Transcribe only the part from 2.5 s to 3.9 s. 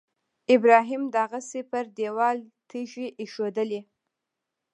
تیږې ایښودلې.